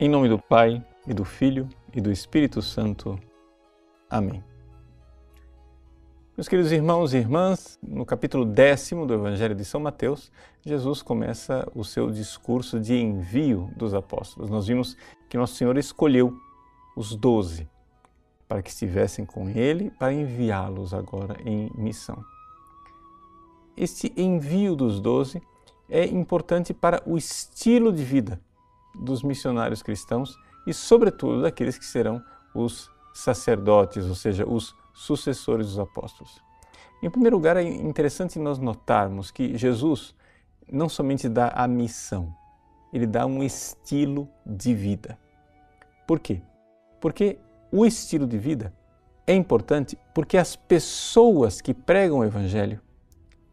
[0.00, 3.18] Em nome do Pai, e do Filho, e do Espírito Santo.
[4.08, 4.44] Amém.
[6.36, 10.30] Meus queridos irmãos e irmãs, no capítulo décimo do Evangelho de São Mateus,
[10.64, 14.48] Jesus começa o seu discurso de envio dos apóstolos.
[14.48, 14.96] Nós vimos
[15.28, 16.32] que Nosso Senhor escolheu
[16.96, 17.68] os doze
[18.46, 22.24] para que estivessem com Ele, para enviá-los agora em missão.
[23.76, 25.42] Este envio dos doze
[25.90, 28.40] é importante para o estilo de vida
[28.98, 32.22] dos missionários cristãos e, sobretudo, daqueles que serão
[32.54, 36.42] os sacerdotes, ou seja, os sucessores dos apóstolos.
[37.02, 40.14] Em primeiro lugar, é interessante nós notarmos que Jesus
[40.70, 42.34] não somente dá a missão,
[42.92, 45.18] ele dá um estilo de vida.
[46.06, 46.42] Por quê?
[47.00, 47.38] Porque
[47.70, 48.72] o estilo de vida
[49.26, 52.80] é importante porque as pessoas que pregam o Evangelho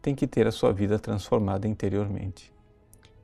[0.00, 2.52] têm que ter a sua vida transformada interiormente.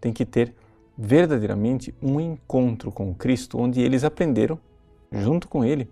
[0.01, 0.55] Tem que ter
[0.97, 4.59] verdadeiramente um encontro com Cristo, onde eles aprenderam,
[5.11, 5.91] junto com Ele,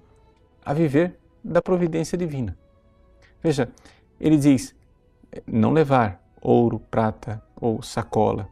[0.65, 2.57] a viver da providência divina.
[3.43, 3.71] Veja,
[4.21, 4.75] ele diz:
[5.47, 8.49] não levar ouro, prata ou sacola.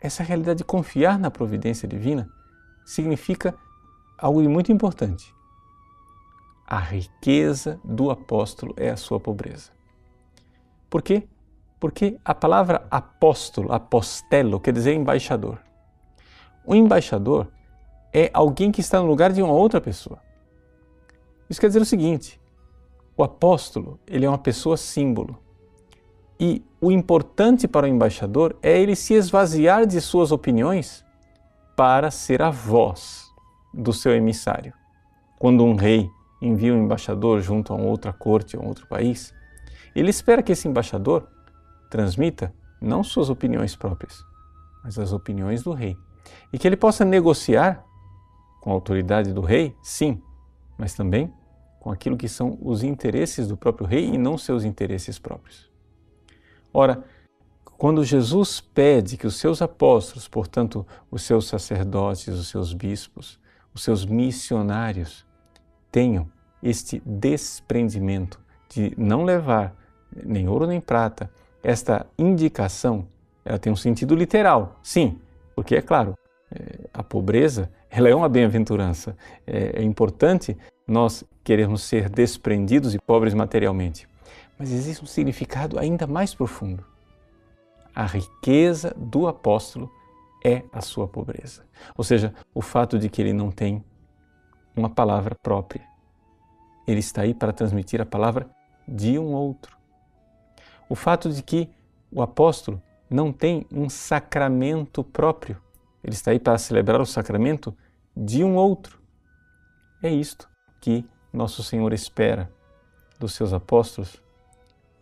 [0.00, 2.28] Essa realidade de confiar na providência divina
[2.84, 3.54] significa
[4.18, 5.34] algo muito importante.
[6.66, 9.70] A riqueza do apóstolo é a sua pobreza.
[10.90, 11.28] Por quê?
[11.84, 15.58] Porque a palavra apóstolo, apostelo, quer dizer embaixador.
[16.64, 17.48] O embaixador
[18.10, 20.18] é alguém que está no lugar de uma outra pessoa.
[21.46, 22.40] Isso quer dizer o seguinte:
[23.14, 25.38] o apóstolo, ele é uma pessoa símbolo.
[26.40, 31.04] E o importante para o embaixador é ele se esvaziar de suas opiniões
[31.76, 33.26] para ser a voz
[33.74, 34.72] do seu emissário.
[35.38, 36.08] Quando um rei
[36.40, 39.34] envia um embaixador junto a outra corte, a um outro país,
[39.94, 41.33] ele espera que esse embaixador
[41.94, 44.26] transmita não suas opiniões próprias,
[44.82, 45.96] mas as opiniões do rei.
[46.52, 47.84] E que ele possa negociar
[48.60, 50.20] com a autoridade do rei, sim,
[50.76, 51.32] mas também
[51.78, 55.70] com aquilo que são os interesses do próprio rei e não seus interesses próprios.
[56.72, 57.04] Ora,
[57.78, 63.38] quando Jesus pede que os seus apóstolos, portanto, os seus sacerdotes, os seus bispos,
[63.72, 65.24] os seus missionários,
[65.92, 66.28] tenham
[66.60, 69.76] este desprendimento de não levar
[70.24, 71.30] nem ouro nem prata,
[71.64, 73.08] esta indicação
[73.42, 75.18] ela tem um sentido literal, sim,
[75.56, 76.14] porque é claro,
[76.54, 79.16] é, a pobreza ela é uma bem-aventurança.
[79.46, 84.06] É, é importante nós queremos ser desprendidos e pobres materialmente,
[84.58, 86.84] mas existe um significado ainda mais profundo.
[87.94, 89.90] A riqueza do apóstolo
[90.44, 91.64] é a sua pobreza,
[91.96, 93.82] ou seja, o fato de que ele não tem
[94.76, 95.82] uma palavra própria.
[96.86, 98.46] Ele está aí para transmitir a palavra
[98.86, 99.83] de um outro
[100.88, 101.68] o fato de que
[102.10, 105.60] o apóstolo não tem um sacramento próprio.
[106.02, 107.76] Ele está aí para celebrar o sacramento
[108.16, 109.00] de um outro.
[110.02, 110.48] É isto
[110.80, 112.50] que nosso Senhor espera
[113.18, 114.22] dos seus apóstolos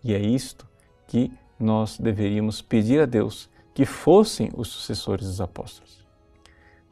[0.03, 0.67] e é isto
[1.07, 6.07] que nós deveríamos pedir a Deus que fossem os sucessores dos apóstolos.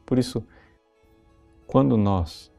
[0.05, 0.43] Por isso,
[1.67, 2.51] quando nós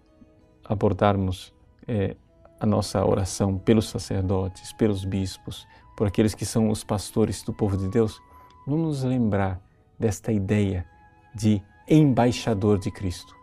[0.65, 1.53] abordarmos
[1.87, 2.17] é,
[2.59, 5.67] a nossa oração pelos sacerdotes, pelos bispos,
[5.97, 8.21] por aqueles que são os pastores do povo de Deus,
[8.67, 9.61] vamos nos lembrar
[9.99, 10.87] desta ideia
[11.35, 13.35] de embaixador de Cristo.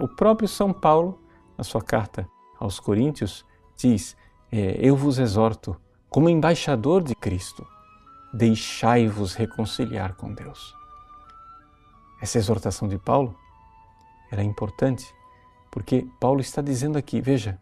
[0.00, 1.20] O próprio São Paulo,
[1.56, 3.44] na sua carta aos Coríntios,
[3.76, 4.16] diz:
[4.50, 5.76] é, Eu vos exorto,
[6.08, 7.66] como embaixador de Cristo,
[8.32, 10.74] deixai-vos reconciliar com Deus.
[12.20, 13.36] Essa exortação de Paulo
[14.30, 15.12] era importante,
[15.70, 17.58] porque Paulo está dizendo aqui, veja,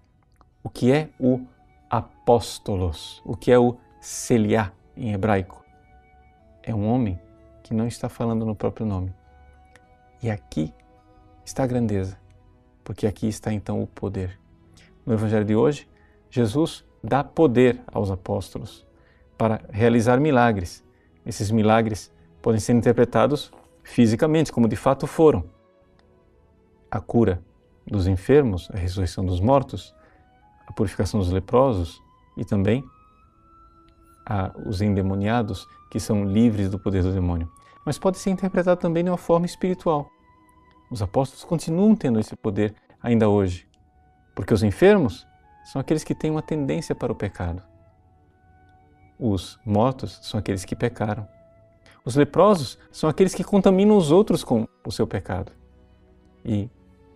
[0.62, 1.46] o que é o
[1.88, 5.64] apóstolos, o que é o Celiá em hebraico.
[6.62, 7.20] É um homem
[7.62, 9.14] que não está falando no próprio nome.
[10.22, 10.72] E aqui
[11.44, 12.18] está a grandeza,
[12.82, 14.38] porque aqui está então o poder.
[15.04, 15.88] No Evangelho de hoje,
[16.30, 18.86] Jesus dá poder aos apóstolos
[19.36, 20.84] para realizar milagres.
[21.24, 25.44] Esses milagres podem ser interpretados fisicamente, como de fato foram.
[26.90, 27.42] A cura
[27.86, 29.94] dos enfermos, a ressurreição dos mortos,
[30.66, 32.02] a purificação dos leprosos
[32.36, 32.84] e também
[34.30, 37.50] a, os endemoniados que são livres do poder do demônio.
[37.84, 40.08] Mas pode ser interpretado também de uma forma espiritual.
[40.88, 42.72] Os apóstolos continuam tendo esse poder
[43.02, 43.66] ainda hoje,
[44.32, 45.26] porque os enfermos
[45.64, 47.60] são aqueles que têm uma tendência para o pecado.
[49.18, 51.26] Os mortos são aqueles que pecaram.
[52.04, 55.50] Os leprosos são aqueles que contaminam os outros com o seu pecado.
[56.44, 56.70] E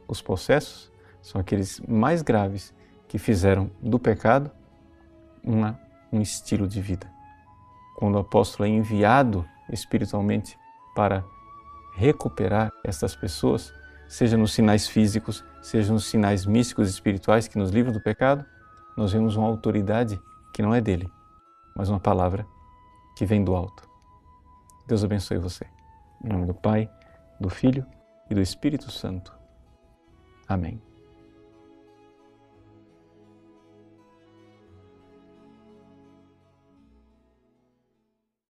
[0.09, 0.91] os possessos
[1.23, 2.75] são aqueles mais graves
[3.07, 4.51] que fizeram do pecado
[5.43, 5.79] uma
[6.15, 7.11] um estilo de vida.
[7.97, 10.59] Quando o apóstolo é enviado espiritualmente
[10.95, 11.25] para
[11.95, 13.73] recuperar estas pessoas,
[14.09, 18.45] seja nos sinais físicos, seja nos sinais místicos e espirituais que nos livram do pecado,
[18.97, 20.21] nós vemos uma autoridade
[20.53, 21.11] que não é dele,
[21.77, 22.47] mas uma palavra
[23.17, 23.89] que vem do alto.
[24.87, 25.67] Deus abençoe você.
[26.23, 26.89] Em nome do Pai,
[27.41, 27.87] do Filho
[28.31, 29.35] e do Espírito Santo.
[30.49, 30.94] Amém.